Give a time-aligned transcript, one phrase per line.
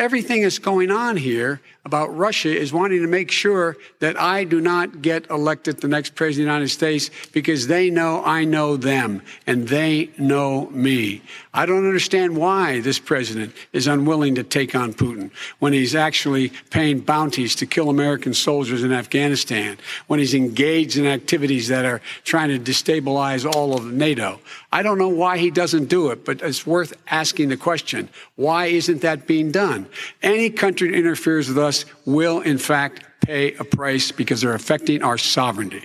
[0.00, 4.60] everything that's going on here about Russia is wanting to make sure that I do
[4.60, 8.76] not get elected the next president of the United States because they know I know
[8.76, 11.22] them and they know me.
[11.52, 16.50] I don't understand why this president is unwilling to take on Putin when he's actually
[16.70, 22.00] paying bounties to kill American soldiers in Afghanistan, when he's engaged in activities that are
[22.24, 24.40] trying to destabilize all of NATO.
[24.72, 28.66] I don't know why he doesn't do it, but it's worth asking the question why
[28.66, 29.86] isn't that being done?
[30.22, 35.02] Any country that interferes with us will, in fact, pay a price because they're affecting
[35.02, 35.84] our sovereignty.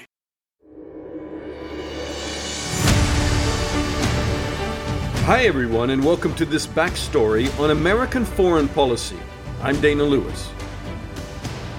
[5.25, 9.17] Hi, everyone, and welcome to this backstory on American foreign policy.
[9.63, 10.49] I'm Dana Lewis.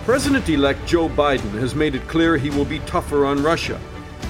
[0.04, 3.80] President elect Joe Biden has made it clear he will be tougher on Russia.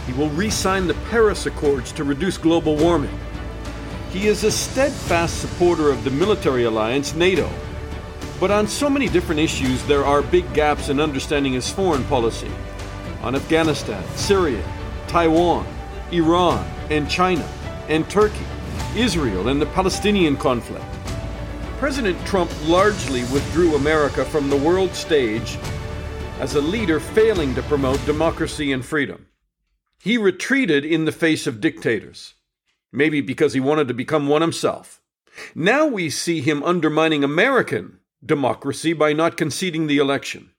[0.07, 3.19] He will re sign the Paris Accords to reduce global warming.
[4.11, 7.51] He is a steadfast supporter of the military alliance, NATO.
[8.39, 12.51] But on so many different issues, there are big gaps in understanding his foreign policy.
[13.23, 14.63] On Afghanistan, Syria,
[15.09, 15.67] Taiwan,
[16.13, 17.49] Iran, and China,
[17.89, 18.45] and Turkey.
[18.95, 20.85] Israel and the Palestinian conflict.
[21.79, 25.59] President Trump largely withdrew America from the world stage
[26.41, 29.27] as a leader failing to promote democracy and freedom.
[29.99, 32.35] He retreated in the face of dictators,
[32.93, 35.03] maybe because he wanted to become one himself.
[35.55, 40.51] Now we see him undermining American democracy by not conceding the election.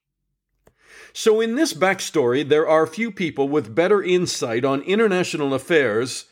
[1.14, 6.26] So, in this backstory, there are few people with better insight on international affairs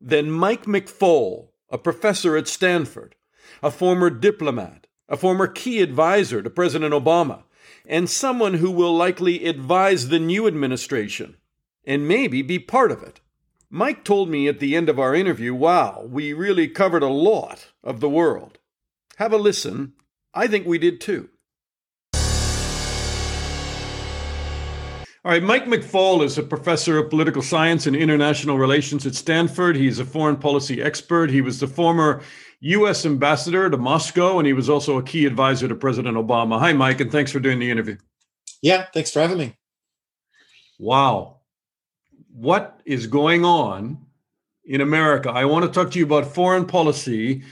[0.00, 3.14] than Mike McFaul, a professor at Stanford,
[3.62, 7.44] a former diplomat, a former key advisor to President Obama,
[7.86, 11.36] and someone who will likely advise the new administration
[11.86, 13.20] and maybe be part of it.
[13.70, 17.72] Mike told me at the end of our interview, wow, we really covered a lot
[17.82, 18.58] of the world.
[19.16, 19.92] Have a listen.
[20.34, 21.28] I think we did too.
[25.24, 29.74] All right, Mike McFaul is a professor of political science and international relations at Stanford.
[29.74, 31.30] He's a foreign policy expert.
[31.30, 32.20] He was the former
[32.60, 33.06] U.S.
[33.06, 36.58] ambassador to Moscow, and he was also a key advisor to President Obama.
[36.58, 37.96] Hi, Mike, and thanks for doing the interview.
[38.60, 39.56] Yeah, thanks for having me.
[40.78, 41.38] Wow.
[42.34, 44.04] What is going on
[44.66, 45.30] in America?
[45.30, 47.44] I want to talk to you about foreign policy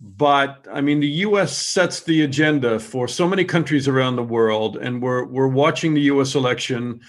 [0.00, 1.56] but I mean, the U.S.
[1.56, 6.02] sets the agenda for so many countries around the world, and we're we're watching the
[6.02, 6.36] U.S.
[6.36, 7.00] election,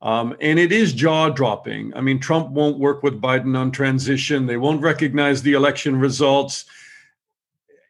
[0.00, 1.92] um, and it is jaw dropping.
[1.94, 6.64] I mean, Trump won't work with Biden on transition; they won't recognize the election results.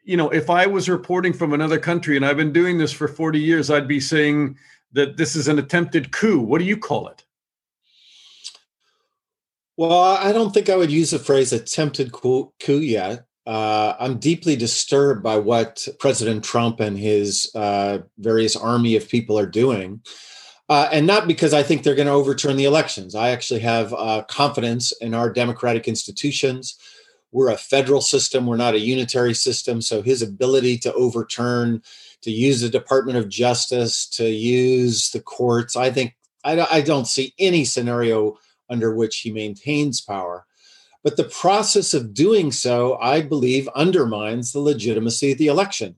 [0.03, 3.07] You know, if I was reporting from another country, and I've been doing this for
[3.07, 4.57] forty years, I'd be saying
[4.91, 6.41] that this is an attempted coup.
[6.41, 7.23] What do you call it?
[9.77, 14.19] Well, I don't think I would use the phrase attempted coup, coup yet uh, I'm
[14.19, 20.01] deeply disturbed by what President Trump and his uh, various army of people are doing.
[20.69, 23.15] Uh, and not because I think they're going to overturn the elections.
[23.15, 26.77] I actually have uh, confidence in our democratic institutions.
[27.31, 29.81] We're a federal system, we're not a unitary system.
[29.81, 31.81] So his ability to overturn,
[32.21, 37.07] to use the Department of Justice, to use the courts, I think I, I don't
[37.07, 38.37] see any scenario
[38.69, 40.45] under which he maintains power.
[41.03, 45.95] But the process of doing so, I believe, undermines the legitimacy of the election.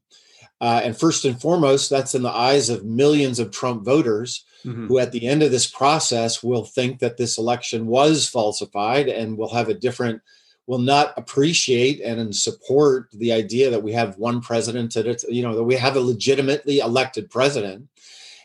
[0.59, 4.87] Uh, and first and foremost, that's in the eyes of millions of Trump voters mm-hmm.
[4.87, 9.37] who, at the end of this process, will think that this election was falsified and
[9.37, 10.21] will have a different,
[10.67, 15.41] will not appreciate and support the idea that we have one president, that it's, you
[15.41, 17.87] know, that we have a legitimately elected president.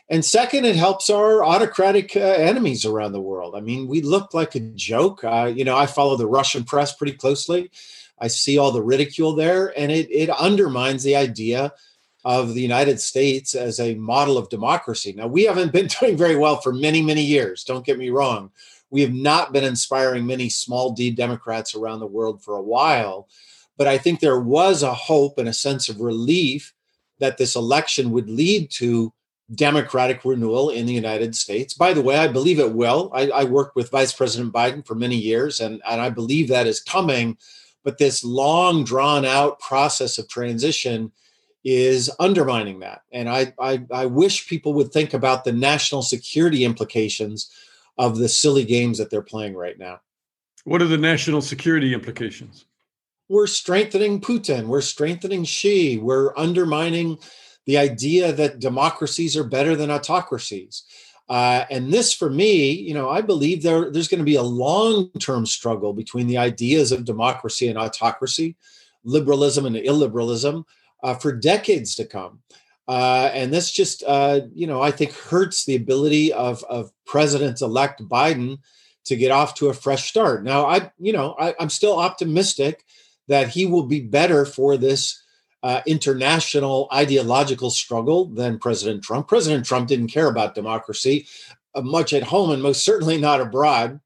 [0.09, 3.55] And second, it helps our autocratic uh, enemies around the world.
[3.55, 5.23] I mean, we look like a joke.
[5.23, 7.69] Uh, you know, I follow the Russian press pretty closely.
[8.19, 11.73] I see all the ridicule there, and it, it undermines the idea
[12.23, 15.13] of the United States as a model of democracy.
[15.13, 17.63] Now, we haven't been doing very well for many, many years.
[17.63, 18.51] Don't get me wrong.
[18.89, 23.27] We have not been inspiring many small d Democrats around the world for a while.
[23.75, 26.73] But I think there was a hope and a sense of relief
[27.19, 29.13] that this election would lead to
[29.53, 31.73] democratic renewal in the United States.
[31.73, 33.11] By the way, I believe it will.
[33.13, 36.67] I, I, worked with Vice President Biden for many years, and, and I believe that
[36.67, 37.37] is coming.
[37.83, 41.13] But this long, drawn out process of transition
[41.63, 43.03] is undermining that.
[43.11, 47.49] And I, I, I wish people would think about the national security implications
[47.97, 50.01] of the silly games that they're playing right now.
[50.65, 52.65] What are the national security implications?
[53.29, 54.67] We're strengthening Putin.
[54.67, 55.97] We're strengthening Xi.
[55.97, 57.19] We're undermining
[57.67, 60.83] the idea that democracies are better than autocracies.
[61.29, 64.41] Uh, and this, for me, you know, I believe there, there's going to be a
[64.41, 68.55] long term struggle between the ideas of democracy and autocracy,
[69.03, 70.63] liberalism and illiberalism
[71.03, 72.39] uh, for decades to come.
[72.87, 78.07] Uh, and this just, uh, you know, I think hurts the ability of, of President-elect
[78.07, 78.59] Biden
[79.03, 80.45] to get off to a fresh start.
[80.45, 82.85] Now, I, you know, I, am still optimistic
[83.27, 85.21] that he will be better for this
[85.63, 89.27] uh, international ideological struggle than President Trump.
[89.27, 91.27] President Trump didn't care about democracy
[91.75, 93.99] uh, much at home and most certainly not abroad.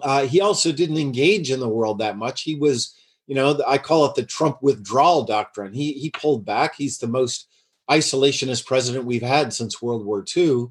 [0.00, 2.42] Uh, he also didn't engage in the world that much.
[2.42, 2.94] He was,
[3.26, 5.72] you know, I call it the Trump withdrawal doctrine.
[5.72, 6.76] He he pulled back.
[6.76, 7.48] He's the most
[7.90, 10.66] isolationist president we've had since World War II.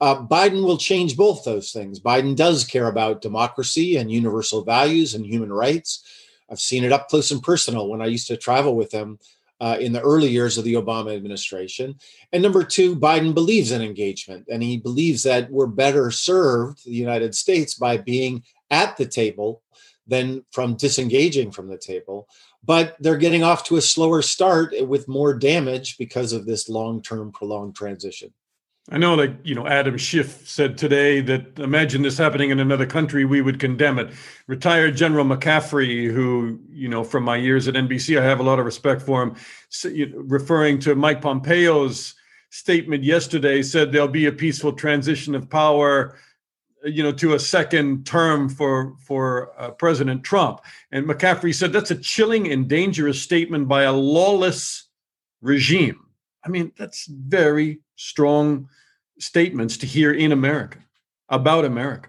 [0.00, 2.00] Uh, Biden will change both those things.
[2.00, 6.02] Biden does care about democracy and universal values and human rights.
[6.50, 9.18] I've seen it up close and personal when I used to travel with him
[9.62, 11.94] uh, in the early years of the Obama administration.
[12.32, 16.90] And number two, Biden believes in engagement and he believes that we're better served, the
[16.90, 18.42] United States, by being
[18.72, 19.62] at the table
[20.08, 22.28] than from disengaging from the table.
[22.64, 27.00] But they're getting off to a slower start with more damage because of this long
[27.00, 28.32] term, prolonged transition.
[28.90, 32.86] I know that you know Adam Schiff said today that imagine this happening in another
[32.86, 34.10] country, we would condemn it.
[34.48, 38.58] Retired General McCaffrey, who you know from my years at NBC, I have a lot
[38.58, 39.36] of respect for him,
[40.14, 42.14] referring to Mike Pompeo's
[42.50, 46.18] statement yesterday, said there'll be a peaceful transition of power,
[46.84, 50.60] you know, to a second term for for uh, President Trump.
[50.90, 54.88] And McCaffrey said that's a chilling and dangerous statement by a lawless
[55.40, 56.00] regime.
[56.44, 58.68] I mean, that's very strong
[59.18, 60.78] statements to hear in America
[61.28, 62.08] about America.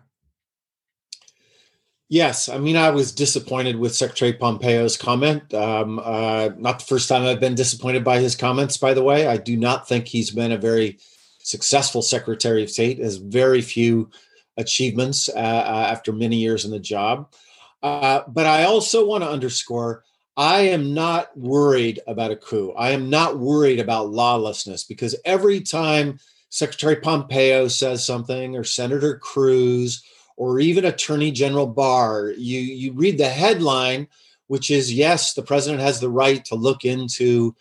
[2.09, 5.51] Yes, I mean, I was disappointed with Secretary Pompeo's comment.
[5.53, 9.25] Um, uh, not the first time I've been disappointed by his comments, by the way.
[9.25, 10.99] I do not think he's been a very
[11.39, 14.11] successful Secretary of State, has very few
[14.57, 17.33] achievements uh, uh, after many years in the job.
[17.81, 20.03] Uh, but I also want to underscore
[20.35, 22.73] I am not worried about a coup.
[22.75, 26.19] I am not worried about lawlessness because every time
[26.49, 30.03] Secretary Pompeo says something, or Senator Cruz,
[30.37, 34.07] or even Attorney General Barr, you, you read the headline,
[34.47, 37.55] which is yes, the president has the right to look into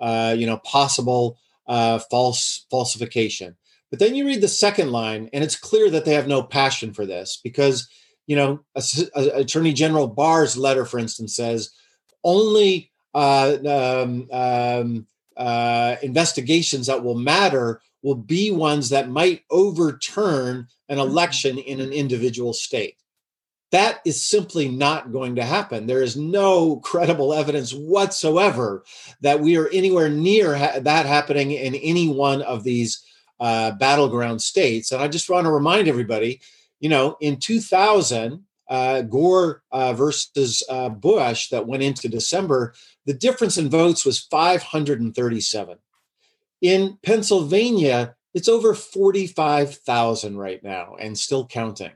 [0.00, 3.56] uh, you know possible uh, false falsification.
[3.90, 6.92] But then you read the second line, and it's clear that they have no passion
[6.92, 7.88] for this because
[8.26, 8.60] you know
[9.14, 11.70] Attorney General Barr's letter, for instance, says
[12.24, 15.06] only uh, um, um,
[15.36, 21.08] uh, investigations that will matter will be ones that might overturn an mm-hmm.
[21.08, 22.96] election in an individual state.
[23.70, 25.86] That is simply not going to happen.
[25.86, 28.84] There is no credible evidence whatsoever
[29.20, 33.04] that we are anywhere near ha- that happening in any one of these
[33.40, 34.90] uh, battleground states.
[34.90, 36.40] And I just want to remind everybody,
[36.80, 42.74] you know, in 2000, uh, Gore uh, versus uh, Bush that went into December,
[43.06, 45.78] the difference in votes was 537.
[46.60, 51.92] In Pennsylvania, it's over 45,000 right now and still counting.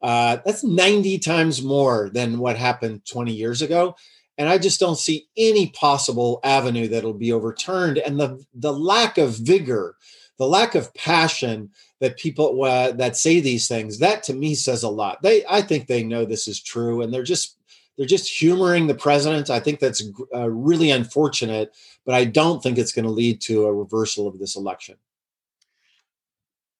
[0.00, 3.96] Uh, that's 90 times more than what happened 20 years ago.
[4.36, 7.98] And I just don't see any possible avenue that'll be overturned.
[7.98, 9.96] And the, the lack of vigor,
[10.38, 11.70] the lack of passion
[12.04, 15.22] that people uh, that say these things that to me says a lot.
[15.22, 17.56] They i think they know this is true and they're just
[17.96, 19.48] they're just humoring the president.
[19.48, 20.02] I think that's
[20.34, 21.74] uh, really unfortunate
[22.04, 24.96] but i don't think it's going to lead to a reversal of this election.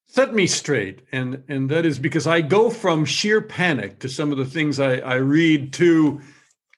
[0.07, 4.31] Set me straight and and that is because i go from sheer panic to some
[4.31, 6.21] of the things i i read to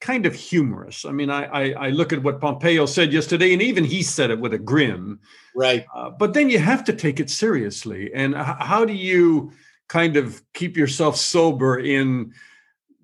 [0.00, 1.04] kind of humorous.
[1.04, 4.30] I mean, I, I, I look at what Pompeo said yesterday, and even he said
[4.30, 5.18] it with a grin.
[5.54, 5.86] Right.
[5.94, 8.12] Uh, but then you have to take it seriously.
[8.14, 9.52] And h- how do you
[9.88, 12.34] kind of keep yourself sober in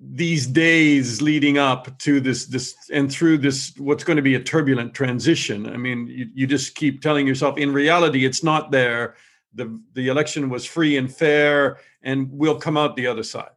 [0.05, 4.43] these days leading up to this this and through this what's going to be a
[4.43, 5.67] turbulent transition?
[5.69, 9.17] I mean, you, you just keep telling yourself, in reality, it's not there.
[9.55, 13.51] The the election was free and fair, and we'll come out the other side.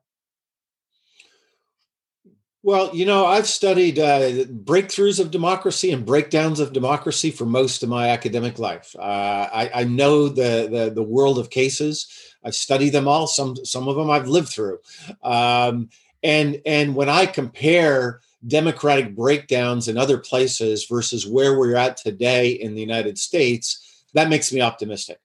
[2.65, 7.83] Well, you know, I've studied uh, breakthroughs of democracy and breakdowns of democracy for most
[7.83, 8.95] of my academic life.
[8.97, 12.07] Uh, I, I, know the, the, the world of cases.
[12.43, 13.27] I study them all.
[13.27, 14.79] Some some of them I've lived through,
[15.21, 15.89] um,
[16.23, 22.49] and and when I compare democratic breakdowns in other places versus where we're at today
[22.49, 25.19] in the United States, that makes me optimistic.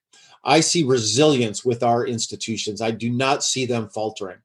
[0.45, 2.83] I see resilience with our institutions.
[2.83, 4.41] I do not see them faltering.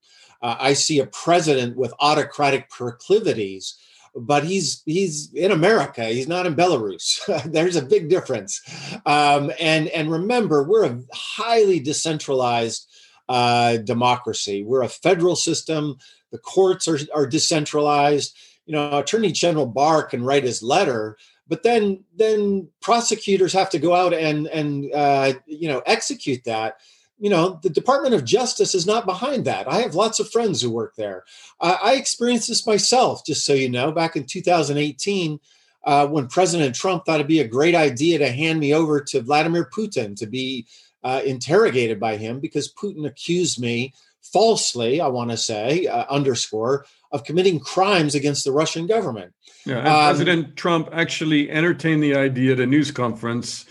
[0.45, 3.79] Uh, I see a president with autocratic proclivities,
[4.15, 6.05] but he's he's in America.
[6.05, 7.19] He's not in Belarus.
[7.51, 8.61] There's a big difference.
[9.07, 12.87] Um, and and remember, we're a highly decentralized
[13.27, 14.63] uh, democracy.
[14.63, 15.97] We're a federal system.
[16.31, 18.37] The courts are, are decentralized.
[18.67, 23.79] You know, Attorney General Barr can write his letter, but then then prosecutors have to
[23.79, 26.77] go out and and uh, you know execute that
[27.25, 29.67] you know the department of justice is not behind that.
[29.67, 31.23] I have lots of friends who work there.
[31.59, 35.39] Uh, i experienced this myself just so you know back in 2018
[35.85, 39.21] uh, when president trump thought it'd be a great idea to hand me over to
[39.21, 40.67] vladimir putin to be
[41.03, 43.91] uh, interrogated by him because putin accused me
[44.21, 49.33] falsely i want to say uh, underscore of committing crimes against the russian government.
[49.65, 53.65] Yeah, um, president trump actually entertained the idea at a news conference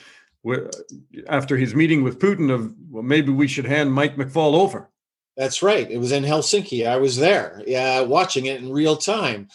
[1.29, 4.91] after his meeting with Putin of well, maybe we should hand Mike McFaul over.
[5.37, 5.91] That's right.
[5.91, 6.87] It was in Helsinki.
[6.87, 9.49] I was there, yeah, watching it in real time.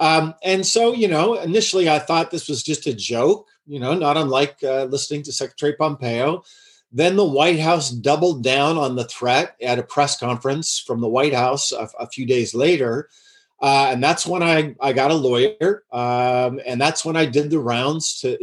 [0.00, 3.94] Um, and so, you know, initially I thought this was just a joke, you know,
[3.94, 6.42] not unlike uh, listening to Secretary Pompeo.
[6.92, 11.08] Then the White House doubled down on the threat at a press conference from the
[11.08, 13.08] White House a, a few days later.
[13.60, 15.84] Uh, and that's when I, I got a lawyer.
[15.92, 18.36] Um, and that's when I did the rounds to,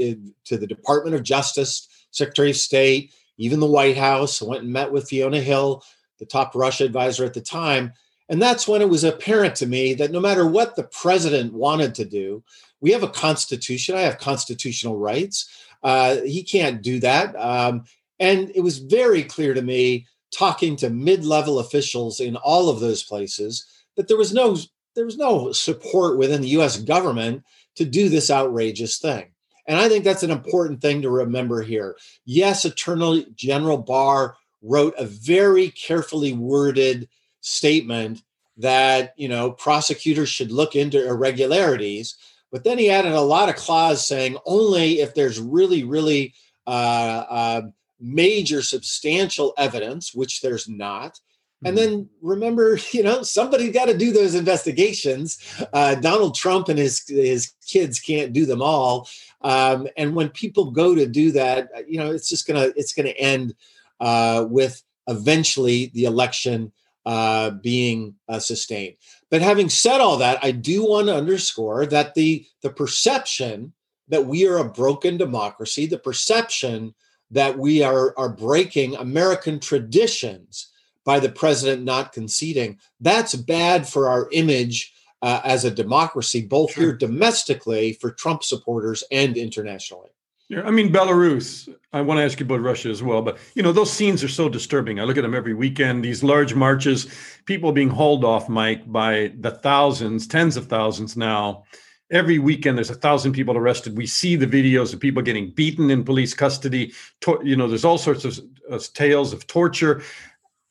[0.45, 4.41] to the Department of Justice Secretary of State, even the White House.
[4.41, 5.83] I went and met with Fiona Hill,
[6.19, 7.91] the top Russia advisor at the time.
[8.29, 11.93] And that's when it was apparent to me that no matter what the president wanted
[11.95, 12.43] to do,
[12.79, 13.95] we have a constitution.
[13.95, 15.49] I have constitutional rights.
[15.83, 17.35] Uh, he can't do that.
[17.35, 17.83] Um,
[18.19, 23.03] and it was very clear to me, talking to mid-level officials in all of those
[23.03, 23.65] places,
[23.97, 24.57] that there was no
[24.95, 26.77] there was no support within the U.S.
[26.77, 27.43] government
[27.75, 29.32] to do this outrageous thing.
[29.67, 31.95] And I think that's an important thing to remember here.
[32.25, 37.07] Yes, Attorney General Barr wrote a very carefully worded
[37.41, 38.23] statement
[38.57, 42.15] that, you know, prosecutors should look into irregularities.
[42.51, 46.33] But then he added a lot of clause saying only if there's really, really
[46.67, 47.61] uh, uh,
[47.99, 51.19] major substantial evidence, which there's not.
[51.65, 51.91] And mm-hmm.
[51.91, 55.39] then remember, you know, somebody got to do those investigations.
[55.73, 59.07] Uh, Donald Trump and his his kids can't do them all.
[59.43, 62.93] Um, and when people go to do that, uh, you know, it's just gonna it's
[62.93, 63.55] gonna end
[63.99, 66.71] uh, with eventually the election
[67.05, 68.95] uh, being uh, sustained.
[69.29, 73.73] But having said all that, I do want to underscore that the the perception
[74.07, 76.93] that we are a broken democracy, the perception
[77.31, 80.69] that we are are breaking American traditions
[81.03, 86.73] by the president not conceding, that's bad for our image uh, as a democracy, both
[86.73, 86.83] sure.
[86.83, 90.09] here domestically for Trump supporters and internationally.
[90.49, 91.73] Yeah, I mean Belarus.
[91.93, 94.27] I want to ask you about Russia as well, but you know those scenes are
[94.27, 94.99] so disturbing.
[94.99, 96.03] I look at them every weekend.
[96.03, 97.07] These large marches,
[97.45, 101.63] people being hauled off, Mike, by the thousands, tens of thousands now.
[102.11, 103.97] Every weekend, there's a thousand people arrested.
[103.97, 106.91] We see the videos of people getting beaten in police custody.
[107.21, 108.39] To, you know, there's all sorts of
[108.69, 110.03] uh, tales of torture.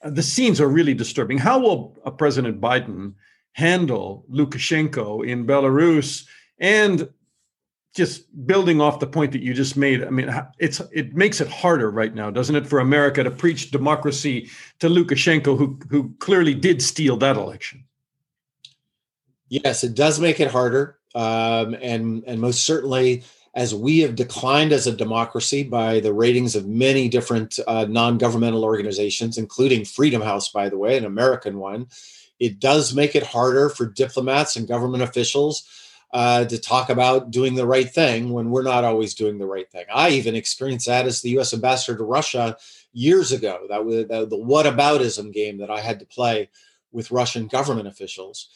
[0.02, 1.38] Uh, the scenes are really disturbing.
[1.38, 3.14] How will uh, President Biden?
[3.52, 6.26] Handle Lukashenko in Belarus
[6.58, 7.08] and
[7.94, 10.02] just building off the point that you just made.
[10.02, 13.70] I mean it's it makes it harder right now doesn't it for america to preach
[13.70, 17.84] democracy to lukashenko who who clearly did steal that election?
[19.48, 23.22] Yes it does make it harder um, and and most certainly
[23.54, 28.64] as we have declined as a democracy by the ratings of many different uh, non-governmental
[28.64, 31.86] organizations including freedom house by the way an american one
[32.42, 35.62] it does make it harder for diplomats and government officials
[36.12, 39.70] uh, to talk about doing the right thing when we're not always doing the right
[39.70, 39.84] thing.
[39.94, 41.54] I even experienced that as the U.S.
[41.54, 42.56] ambassador to Russia
[42.92, 43.66] years ago.
[43.68, 46.50] That was the, the whataboutism game that I had to play
[46.90, 48.48] with Russian government officials.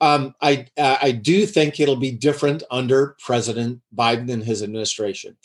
[0.00, 5.36] Um, I I do think it'll be different under President Biden and his administration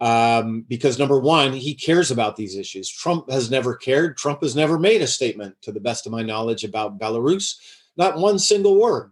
[0.00, 2.90] um, because number one, he cares about these issues.
[2.90, 4.16] Trump has never cared.
[4.16, 7.56] Trump has never made a statement, to the best of my knowledge, about Belarus,
[7.96, 9.10] not one single word.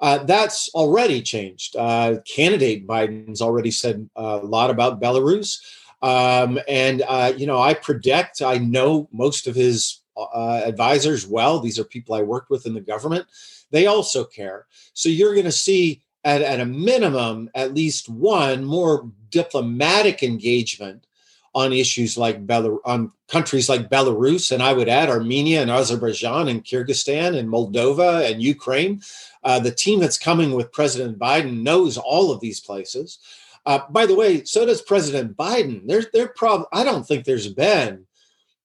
[0.00, 1.74] Uh, that's already changed.
[1.74, 5.58] Uh, candidate Biden's already said a lot about Belarus.
[6.02, 11.58] Um, and, uh, you know, I predict, I know most of his uh, advisors well.
[11.58, 13.26] These are people I worked with in the government.
[13.72, 14.66] They also care.
[14.92, 21.06] So you're going to see at, at a minimum, at least one more diplomatic engagement
[21.54, 26.48] on issues like Belarus, on countries like Belarus, and I would add Armenia and Azerbaijan
[26.48, 29.00] and Kyrgyzstan and Moldova and Ukraine.
[29.42, 33.18] Uh, the team that's coming with President Biden knows all of these places.
[33.64, 35.80] Uh, by the way, so does President Biden.
[35.86, 38.06] There's, there prob- I don't think there's been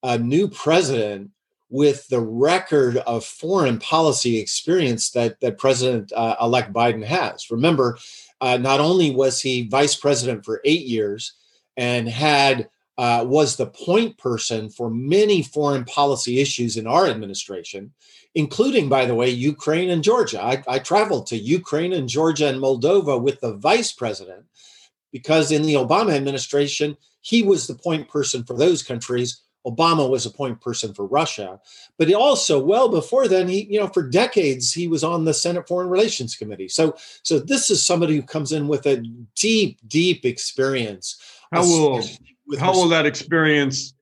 [0.03, 1.31] a new president
[1.73, 7.49] with the record of foreign policy experience that that President uh, elect Biden has.
[7.49, 7.97] Remember,
[8.41, 11.33] uh, not only was he vice president for eight years
[11.75, 17.91] and had uh, was the point person for many foreign policy issues in our administration,
[18.35, 20.43] including, by the way, Ukraine and Georgia.
[20.43, 24.45] I, I traveled to Ukraine and Georgia and Moldova with the vice president
[25.11, 29.41] because in the Obama administration, he was the point person for those countries.
[29.65, 31.59] Obama was a point person for Russia.
[31.97, 35.33] But he also, well before then, he, you know, for decades, he was on the
[35.33, 36.67] Senate Foreign Relations Committee.
[36.67, 39.03] So, so this is somebody who comes in with a
[39.35, 41.17] deep, deep experience.
[41.51, 42.03] How will
[42.59, 43.93] how will that experience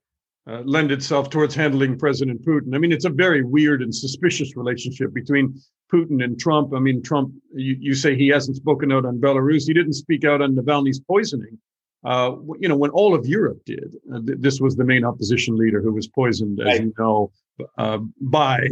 [0.47, 2.73] uh, lend itself towards handling President Putin?
[2.73, 5.61] I mean, it's a very weird and suspicious relationship between
[5.93, 6.73] Putin and Trump.
[6.73, 9.67] I mean, Trump, you, you say he hasn't spoken out on Belarus.
[9.67, 11.59] He didn't speak out on Navalny's poisoning.
[12.03, 15.55] Uh, you know, when all of Europe did, uh, th- this was the main opposition
[15.55, 16.81] leader who was poisoned, as right.
[16.81, 17.31] you know,
[17.77, 18.67] uh, by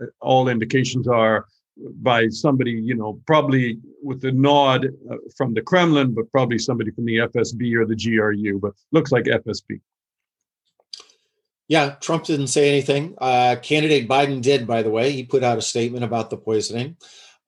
[0.00, 1.46] uh, all indications are
[1.76, 6.90] by somebody, you know, probably with a nod uh, from the Kremlin, but probably somebody
[6.90, 9.80] from the FSB or the GRU, but looks like FSB.
[11.68, 13.14] Yeah, Trump didn't say anything.
[13.18, 15.12] Uh, candidate Biden did, by the way.
[15.12, 16.96] He put out a statement about the poisoning.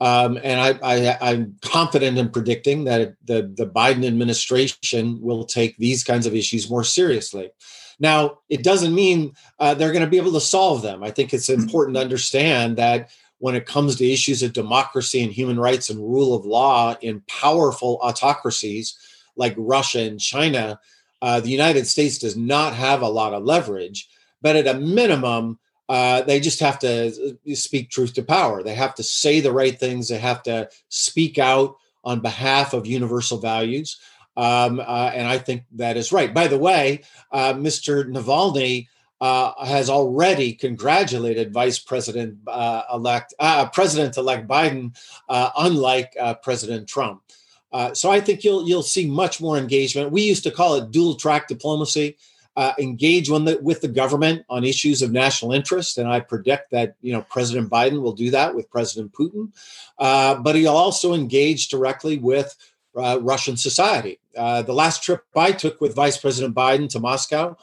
[0.04, 6.04] Um, and I, am confident in predicting that the, the Biden administration will take these
[6.04, 7.50] kinds of issues more seriously.
[7.98, 11.02] Now, it doesn't mean uh, they're going to be able to solve them.
[11.02, 13.08] I think it's important to understand that
[13.38, 17.22] when it comes to issues of democracy and human rights and rule of law in
[17.26, 18.98] powerful autocracies
[19.36, 20.78] like Russia and China,
[21.22, 24.06] uh, the United States does not have a lot of leverage.
[24.42, 25.58] But at a minimum,
[25.88, 28.62] uh, they just have to uh, speak truth to power.
[28.62, 30.08] They have to say the right things.
[30.08, 33.98] They have to speak out on behalf of universal values.
[34.36, 36.32] Um, uh, and I think that is right.
[36.32, 38.04] By the way, uh, Mr.
[38.04, 38.88] Navalny
[39.20, 43.34] uh, has already congratulated Vice President uh, elect
[43.72, 44.96] President elect Biden,
[45.28, 47.22] unlike President Trump.
[47.92, 50.10] so I think you'll you'll see much more engagement.
[50.10, 52.16] We used to call it dual track diplomacy
[52.56, 56.94] uh, engage the, with the government on issues of national interest, and I predict that
[57.00, 59.52] you know President Biden will do that with President Putin.
[59.98, 62.54] Uh, but he'll also engage directly with
[62.96, 64.20] uh, Russian society.
[64.36, 67.56] Uh, the last trip I took with Vice President Biden to Moscow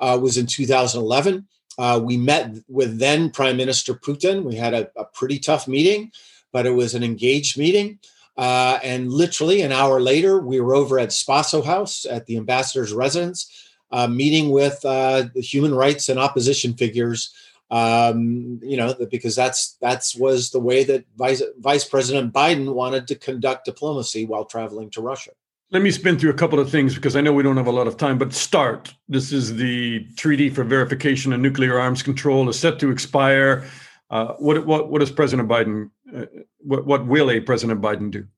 [0.00, 1.46] uh, was in 2011.
[1.78, 4.44] Uh, we met with then Prime Minister Putin.
[4.44, 6.10] We had a, a, pretty tough meeting,
[6.50, 7.98] but it was an engaged meeting.
[8.38, 13.65] and literally an hour later, we were over at Spaso House at the ambassador's residence
[13.90, 17.32] uh, meeting with uh, human rights and opposition figures.
[17.68, 23.08] Um, you know, because that's that's was the way that Vice, Vice President Biden wanted
[23.08, 25.32] to conduct diplomacy while traveling to Russia.
[25.72, 27.72] Let me spin through a couple of things because I know we don't have a
[27.72, 28.18] lot of time.
[28.18, 32.90] But START, this is the Treaty for Verification of Nuclear Arms Control, is set to
[32.92, 33.68] expire.
[34.08, 35.90] Uh, what what what does President Biden?
[36.14, 36.26] Uh,
[36.58, 38.28] what what will a President Biden do?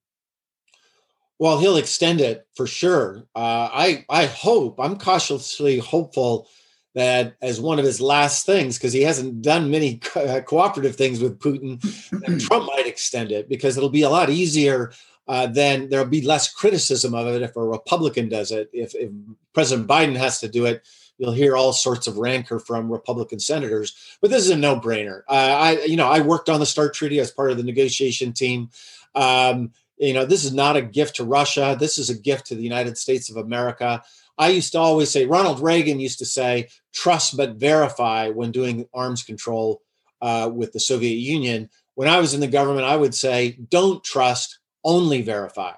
[1.39, 3.25] Well, he'll extend it for sure.
[3.35, 6.49] Uh, I I hope I'm cautiously hopeful
[6.95, 10.97] that as one of his last things, because he hasn't done many co- uh, cooperative
[10.97, 11.81] things with Putin,
[12.47, 14.93] Trump might extend it because it'll be a lot easier.
[15.29, 18.71] Uh, then there'll be less criticism of it if a Republican does it.
[18.73, 19.11] If, if
[19.53, 20.83] President Biden has to do it,
[21.19, 23.95] you'll hear all sorts of rancor from Republican senators.
[24.23, 25.23] But this is a no-brainer.
[25.29, 28.33] Uh, I, you know, I worked on the START treaty as part of the negotiation
[28.33, 28.71] team.
[29.15, 31.77] Um, you know, this is not a gift to Russia.
[31.79, 34.03] This is a gift to the United States of America.
[34.37, 38.87] I used to always say, Ronald Reagan used to say, trust but verify when doing
[38.95, 39.83] arms control
[40.23, 41.69] uh, with the Soviet Union.
[41.95, 45.73] When I was in the government, I would say, don't trust, only verify.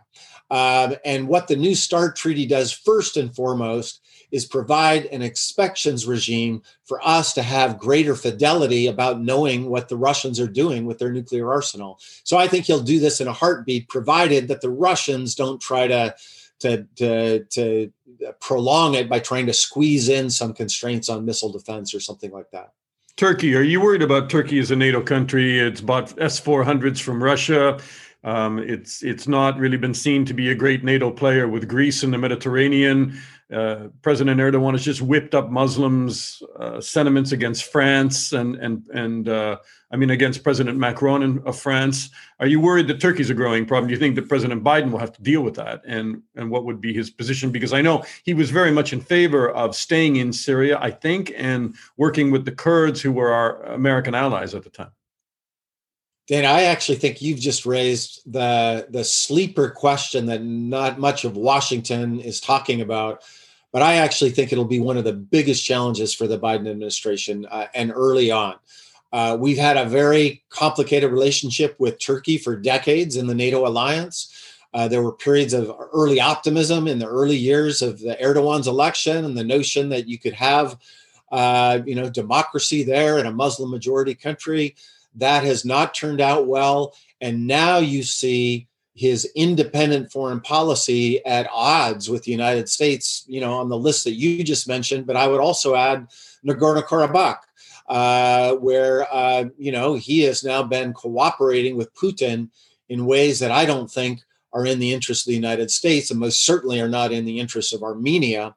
[0.50, 3.99] Um, and what the New START Treaty does, first and foremost,
[4.30, 9.96] is provide an inspections regime for us to have greater fidelity about knowing what the
[9.96, 11.98] Russians are doing with their nuclear arsenal.
[12.24, 15.86] So I think he'll do this in a heartbeat, provided that the Russians don't try
[15.86, 16.14] to
[16.60, 17.92] to to, to
[18.40, 22.50] prolong it by trying to squeeze in some constraints on missile defense or something like
[22.50, 22.72] that.
[23.16, 25.58] Turkey, are you worried about Turkey as a NATO country?
[25.58, 27.78] It's bought S 400s from Russia.
[28.22, 32.02] Um, it's it's not really been seen to be a great NATO player with Greece
[32.02, 33.18] in the Mediterranean.
[33.52, 39.28] Uh, President Erdogan has just whipped up Muslims' uh, sentiments against France and and and
[39.28, 39.56] uh,
[39.90, 42.10] I mean against President Macron in, of France.
[42.38, 43.88] Are you worried that Turkey's a growing problem?
[43.88, 45.82] Do you think that President Biden will have to deal with that?
[45.84, 47.50] And and what would be his position?
[47.50, 51.32] Because I know he was very much in favor of staying in Syria, I think,
[51.36, 54.92] and working with the Kurds who were our American allies at the time.
[56.28, 61.36] Dan, I actually think you've just raised the the sleeper question that not much of
[61.36, 63.24] Washington is talking about
[63.72, 67.46] but I actually think it'll be one of the biggest challenges for the Biden administration
[67.50, 68.56] uh, and early on.
[69.12, 74.33] Uh, we've had a very complicated relationship with Turkey for decades in the NATO alliance.
[74.72, 79.24] Uh, there were periods of early optimism in the early years of the Erdogan's election
[79.24, 80.76] and the notion that you could have,
[81.33, 84.76] uh, you know, democracy there in a Muslim majority country.
[85.16, 91.48] That has not turned out well, and now you see his independent foreign policy at
[91.53, 95.07] odds with the United States, you know, on the list that you just mentioned.
[95.07, 96.09] But I would also add
[96.46, 97.38] Nagorno Karabakh,
[97.88, 102.48] uh, where, uh, you know, he has now been cooperating with Putin
[102.88, 104.20] in ways that I don't think
[104.53, 107.38] are in the interest of the United States and most certainly are not in the
[107.38, 108.55] interest of Armenia.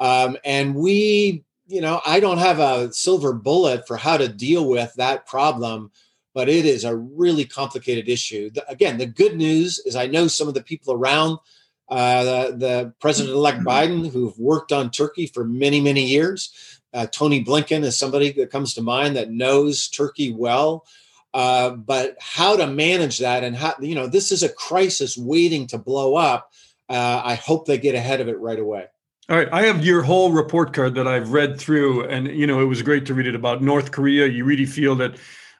[0.00, 4.68] Um, and we, you know, I don't have a silver bullet for how to deal
[4.68, 5.90] with that problem,
[6.34, 8.50] but it is a really complicated issue.
[8.50, 11.38] The, again, the good news is I know some of the people around
[11.88, 16.80] uh, the, the president elect Biden who've worked on Turkey for many, many years.
[16.92, 20.84] Uh, Tony Blinken is somebody that comes to mind that knows Turkey well.
[21.32, 25.66] Uh, but how to manage that and how, you know, this is a crisis waiting
[25.66, 26.52] to blow up.
[26.88, 28.86] Uh, I hope they get ahead of it right away.
[29.28, 32.60] All right, I have your whole report card that I've read through, and you know
[32.60, 34.26] it was great to read it about North Korea.
[34.26, 35.16] You really feel that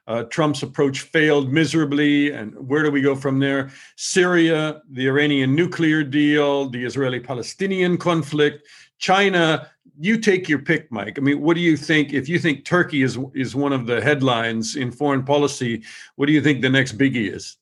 [0.07, 3.71] uh, Trump's approach failed miserably, and where do we go from there?
[3.95, 11.17] Syria, the Iranian nuclear deal, the Israeli-Palestinian conflict, China you take your pick, Mike.
[11.17, 12.13] I mean, what do you think?
[12.13, 15.83] If you think Turkey is is one of the headlines in foreign policy,
[16.15, 17.57] what do you think the next biggie is?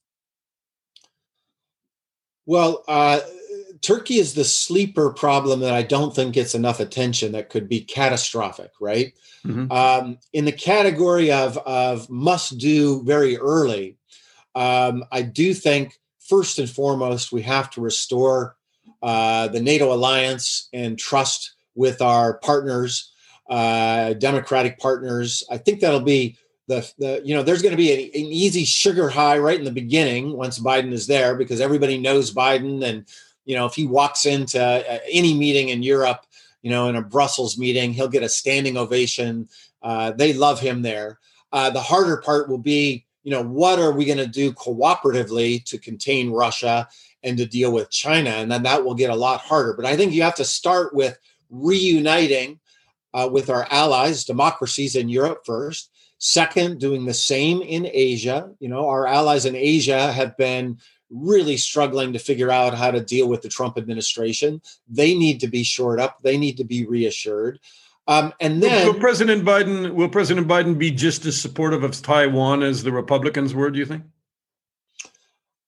[2.45, 3.19] Well, uh,
[3.83, 7.33] Turkey is the sleeper problem that I don't think gets enough attention.
[7.33, 9.13] That could be catastrophic, right?
[9.45, 9.71] Mm-hmm.
[9.71, 13.97] Um, in the category of of must do very early,
[14.55, 18.55] um, I do think first and foremost we have to restore
[19.01, 23.11] uh, the NATO alliance and trust with our partners,
[23.49, 25.43] uh, Democratic partners.
[25.51, 28.63] I think that'll be the, the you know, there's going to be an, an easy
[28.63, 32.81] sugar high right in the beginning once Biden is there because everybody knows Biden.
[32.81, 33.05] And,
[33.45, 36.25] you know, if he walks into uh, any meeting in Europe,
[36.61, 39.49] you know, in a Brussels meeting, he'll get a standing ovation.
[39.81, 41.19] Uh, they love him there.
[41.51, 45.63] Uh, the harder part will be, you know, what are we going to do cooperatively
[45.65, 46.87] to contain Russia
[47.21, 48.29] and to deal with China?
[48.29, 49.73] And then that will get a lot harder.
[49.73, 51.17] But I think you have to start with
[51.49, 52.59] reuniting
[53.13, 55.91] uh, with our allies, democracies in Europe first.
[56.17, 58.49] Second, doing the same in Asia.
[58.59, 60.79] You know, our allies in Asia have been
[61.13, 64.61] really struggling to figure out how to deal with the Trump administration.
[64.87, 66.21] They need to be shored up.
[66.21, 67.59] They need to be reassured.
[68.07, 72.01] Um, and then will, will, President Biden will President Biden be just as supportive of
[72.01, 73.69] Taiwan as the Republicans were?
[73.69, 74.03] Do you think?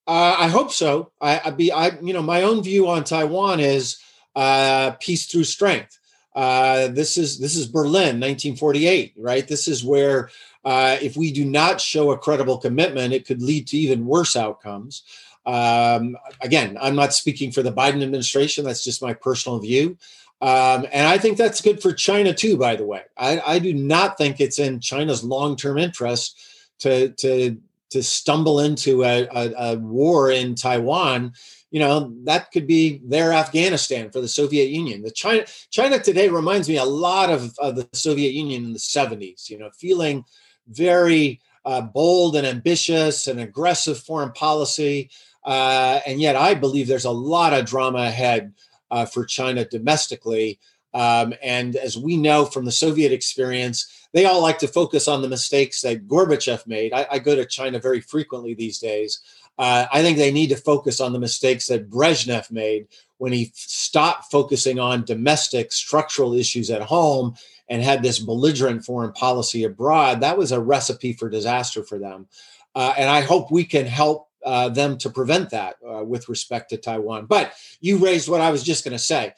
[0.08, 1.12] Uh, I hope so.
[1.22, 3.98] I, I be I you know my own view on Taiwan is
[4.36, 5.98] uh, peace through strength.
[6.36, 9.48] Uh, this is this is Berlin, 1948, right?
[9.48, 10.30] This is where
[10.66, 14.36] uh, if we do not show a credible commitment, it could lead to even worse
[14.36, 15.04] outcomes.
[15.46, 18.66] Um, again, I'm not speaking for the Biden administration.
[18.66, 19.98] That's just my personal view.
[20.42, 23.04] Um, and I think that's good for China too, by the way.
[23.18, 26.40] I, I do not think it's in China's long term interest
[26.80, 27.58] to, to,
[27.92, 31.34] to stumble into a, a, a war in Taiwan
[31.76, 36.30] you know that could be their afghanistan for the soviet union the china china today
[36.30, 40.24] reminds me a lot of, of the soviet union in the 70s you know feeling
[40.70, 45.10] very uh, bold and ambitious and aggressive foreign policy
[45.46, 48.54] uh, and yet i believe there's a lot of drama ahead
[48.92, 50.60] uh, for china domestically
[50.94, 55.22] um, and as we know from the soviet experience they all like to focus on
[55.22, 59.22] the mistakes that gorbachev made I, I go to china very frequently these days
[59.58, 63.52] uh, I think they need to focus on the mistakes that Brezhnev made when he
[63.54, 67.36] stopped focusing on domestic structural issues at home
[67.70, 70.20] and had this belligerent foreign policy abroad.
[70.20, 72.28] That was a recipe for disaster for them.
[72.76, 76.70] Uh, and I hope we can help uh, them to prevent that uh, with respect
[76.70, 77.26] to Taiwan.
[77.26, 79.34] But you raised what I was just going to say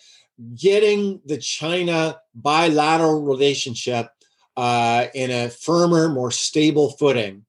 [0.56, 4.10] getting the China bilateral relationship
[4.56, 7.46] uh, in a firmer, more stable footing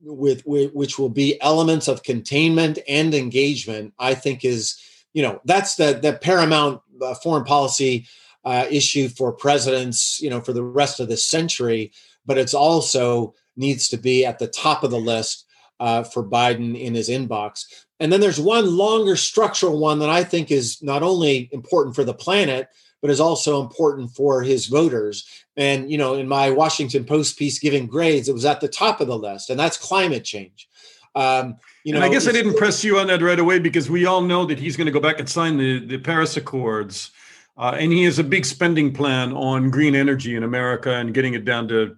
[0.00, 4.80] with, with which will be elements of containment and engagement, I think is
[5.12, 8.06] you know that's the the paramount uh, foreign policy
[8.44, 11.90] uh, issue for presidents, you know, for the rest of this century.
[12.26, 15.45] But it's also needs to be at the top of the list
[15.80, 17.64] uh, for Biden in his inbox.
[18.00, 22.04] And then there's one longer structural one that I think is not only important for
[22.04, 22.68] the planet,
[23.00, 25.24] but is also important for his voters.
[25.56, 29.00] And, you know, in my Washington Post piece giving grades, it was at the top
[29.00, 30.68] of the list, and that's climate change.
[31.14, 33.88] Um, you know, and I guess I didn't press you on that right away because
[33.88, 37.10] we all know that he's going to go back and sign the, the Paris Accords.
[37.56, 41.32] Uh, and he has a big spending plan on green energy in America and getting
[41.32, 41.96] it down to,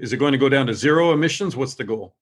[0.00, 1.54] is it going to go down to zero emissions?
[1.54, 2.16] What's the goal?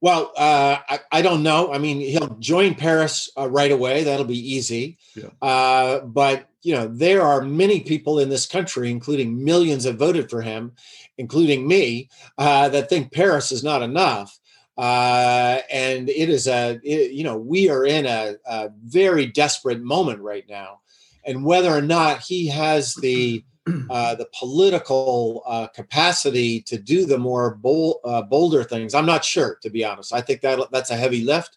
[0.00, 1.72] Well, uh, I, I, don't know.
[1.72, 4.04] I mean, he'll join Paris uh, right away.
[4.04, 4.96] That'll be easy.
[5.16, 5.30] Yeah.
[5.42, 10.30] Uh, but you know, there are many people in this country, including millions that voted
[10.30, 10.72] for him,
[11.16, 14.38] including me, uh, that think Paris is not enough.
[14.76, 19.80] Uh, and it is a, it, you know, we are in a, a, very desperate
[19.82, 20.78] moment right now.
[21.26, 23.44] And whether or not he has the
[23.90, 29.24] uh, the political uh, capacity to do the more bold, uh, bolder things, I'm not
[29.24, 30.12] sure, to be honest.
[30.12, 31.56] I think that that's a heavy lift.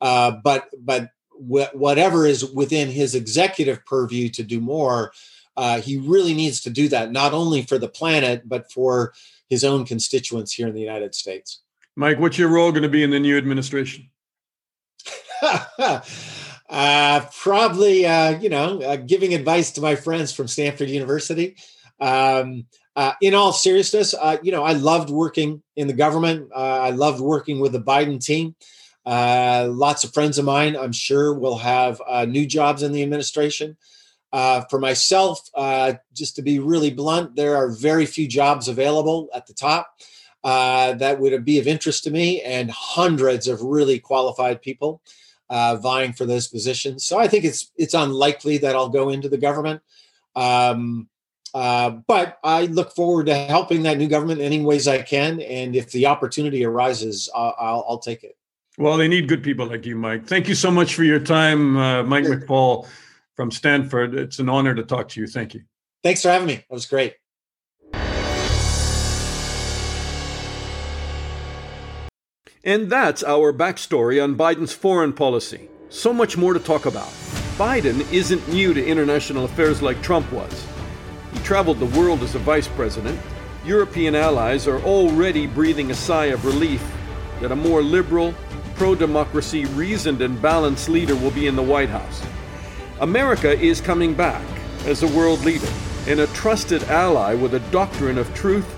[0.00, 5.12] Uh, but but wh- whatever is within his executive purview to do more,
[5.56, 9.12] uh, he really needs to do that, not only for the planet, but for
[9.48, 11.60] his own constituents here in the United States.
[11.96, 14.08] Mike, what's your role going to be in the new administration?
[16.70, 21.56] uh, probably, uh, you know, uh, giving advice to my friends from Stanford University.
[22.00, 26.50] Um, uh, in all seriousness, uh, you know, I loved working in the government.
[26.54, 28.54] Uh, I loved working with the Biden team.
[29.04, 33.76] lots of friends of mine, I'm sure, will have new jobs in the administration.
[34.32, 35.40] for myself,
[36.12, 39.90] just to be really blunt, there are very few jobs available at the top
[40.44, 45.00] that would be of interest to me, and hundreds of really qualified people
[45.50, 47.04] uh, vying for those positions.
[47.04, 49.82] So I think it's it's unlikely that I'll go into the government.
[50.36, 51.08] Um,
[51.52, 55.74] uh, but I look forward to helping that new government any ways I can, and
[55.74, 58.36] if the opportunity arises, I'll, I'll, I'll take it.
[58.78, 60.26] Well, they need good people like you, Mike.
[60.26, 62.40] Thank you so much for your time, uh, Mike sure.
[62.40, 62.86] McFaul
[63.34, 64.14] from Stanford.
[64.14, 65.26] It's an honor to talk to you.
[65.26, 65.62] Thank you.
[66.04, 66.54] Thanks for having me.
[66.54, 67.14] That was great.
[72.62, 75.70] And that's our backstory on Biden's foreign policy.
[75.88, 77.08] So much more to talk about.
[77.56, 80.66] Biden isn't new to international affairs like Trump was.
[81.32, 83.18] He traveled the world as a vice president.
[83.64, 86.86] European allies are already breathing a sigh of relief
[87.40, 88.34] that a more liberal,
[88.74, 92.22] pro democracy, reasoned, and balanced leader will be in the White House.
[93.00, 94.44] America is coming back
[94.84, 95.68] as a world leader
[96.06, 98.68] and a trusted ally with a doctrine of truth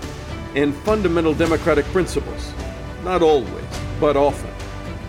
[0.55, 2.53] and fundamental democratic principles.
[3.03, 3.65] Not always,
[3.99, 4.49] but often.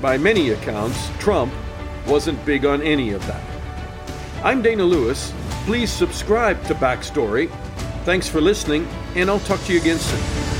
[0.02, 1.52] By many accounts, Trump
[2.08, 3.42] wasn't big on any of that.
[4.42, 5.32] I'm Dana Lewis.
[5.64, 7.48] Please subscribe to Backstory.
[8.04, 10.53] Thanks for listening, and I'll talk to you again soon.